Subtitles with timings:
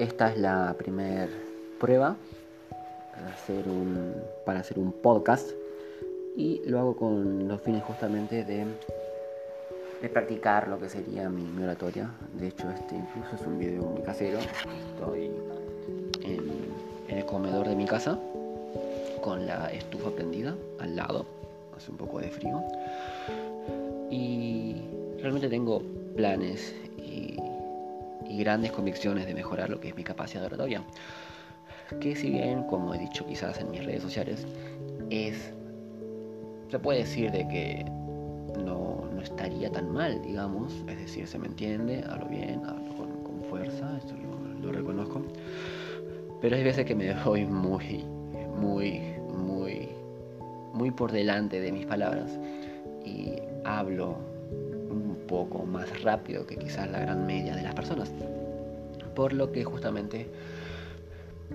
[0.00, 1.28] esta es la primera
[1.78, 2.16] prueba
[3.10, 5.50] para hacer, un, podcast
[6.36, 8.64] y lo hago con los fines justamente de,
[10.08, 12.08] practicar lo que sería mi, oratoria.
[12.32, 14.38] De hecho, este incluso es un video muy casero.
[14.38, 15.30] Estoy
[16.22, 18.18] en el comedor de mi casa
[19.20, 21.26] con la estufa prendida al lado.
[21.76, 22.62] Hace un poco de frío.
[24.10, 24.76] Y
[25.20, 25.82] realmente tengo
[26.16, 26.74] planes
[28.30, 30.82] y, grandes convicciones de mejorar lo que es mi capacidad de oratoria.
[32.00, 34.46] Que si bien, como he dicho quizás en mis redes sociales,
[35.10, 35.52] es...
[36.68, 37.84] Se puede decir de que
[38.64, 40.72] no, estaría tan mal, digamos.
[40.88, 43.10] Es decir, se me entiende, hablo bien, hablo con,
[43.48, 45.22] fuerza, esto lo, lo reconozco.
[46.40, 48.04] Pero hay veces que me voy muy,
[48.56, 49.00] muy,
[49.34, 49.88] muy,
[50.72, 52.30] muy por delante de mis palabras
[53.04, 53.32] y
[53.64, 54.16] hablo
[54.90, 58.09] un poco más rápido que quizás la gran media de las personas.
[59.14, 60.28] Por lo que justamente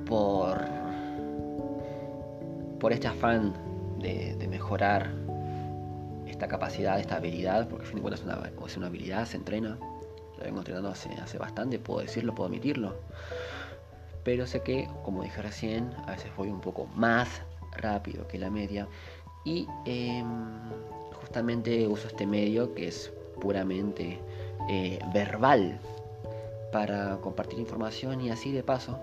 [0.06, 0.60] por,
[2.80, 3.54] por este afán
[4.00, 5.12] de, mejorar
[6.28, 9.38] esta capacidad, esta habilidad, porque al fin de cuentas es una, es una habilidad, se
[9.38, 9.78] entrena,
[10.38, 12.96] lo vengo entrenando hace, hace bastante, puedo decirlo, puedo admitirlo.
[14.24, 17.42] Pero sé que, como dije recién, a veces voy un poco más
[17.78, 18.88] rápido que la media.
[19.44, 20.26] Y em,
[21.14, 24.20] justamente uso este medio que es puramente
[24.70, 25.80] eh, verbal
[26.76, 29.00] para compartir información y así de paso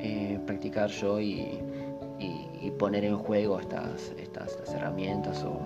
[0.00, 1.62] eh, practicar yo y,
[2.78, 5.60] poner en juego estas, estas, herramientas o,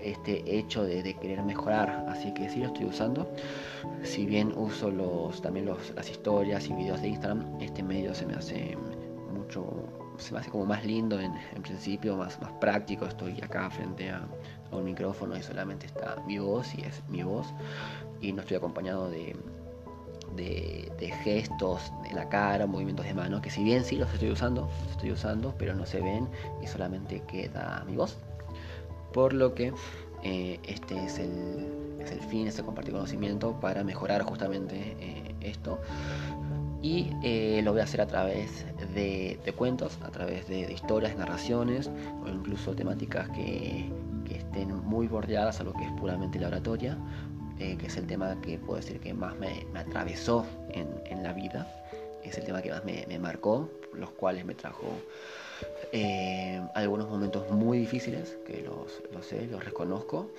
[0.00, 2.06] este hecho de, querer mejorar.
[2.08, 3.26] Así que sí lo estoy usando.
[4.02, 8.26] Si bien uso los, también los, las historias y videos de Instagram, este medio se
[8.26, 8.76] me hace
[10.18, 13.06] se me hace como más lindo en, principio, más, más práctico.
[13.06, 14.26] Estoy acá frente a,
[14.70, 17.46] un micrófono y solamente está mi voz y es mi voz.
[18.20, 19.36] Y no estoy acompañado de,
[20.36, 24.62] de, gestos en la cara, movimientos de mano, que si bien sí los estoy usando,
[24.84, 26.28] los estoy usando, pero no se ven
[26.62, 28.16] y solamente queda mi voz.
[29.12, 29.74] Por lo que
[30.22, 35.34] eh, este es el, es el fin, es el compartir conocimiento para mejorar justamente eh,
[35.40, 35.78] esto
[36.82, 41.88] y eh, lo voy a hacer a través de, cuentos, a través de, historias, narraciones
[42.24, 43.90] o incluso temáticas que,
[44.30, 46.96] estén muy bordeadas a lo que es puramente la oratoria,
[47.58, 51.70] eh, que es el tema que puedo decir que más me, atravesó en, la vida,
[52.24, 54.86] es el tema que más me, marcó, los cuales me trajo
[55.92, 60.30] eh, algunos momentos muy difíciles, que los, sé, los reconozco,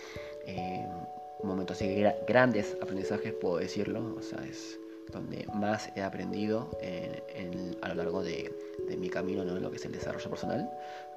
[1.44, 4.80] momentos así grandes aprendizajes, puedo decirlo, o sea, es
[5.12, 6.70] donde más he aprendido
[7.82, 8.52] a lo largo de,
[8.98, 10.70] mi camino en lo que es el desarrollo personal.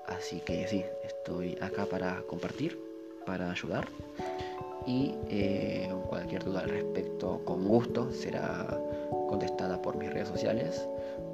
[0.07, 2.79] Así que sí, estoy acá para compartir,
[3.25, 3.89] para ayudar.
[4.87, 8.67] Y eh, cualquier duda al respecto, con gusto, será
[9.29, 10.87] contestada por mis redes sociales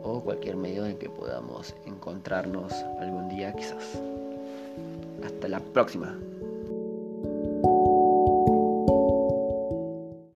[0.02, 4.00] o cualquier medio en que podamos encontrarnos algún día quizás.
[5.22, 6.18] Hasta la próxima.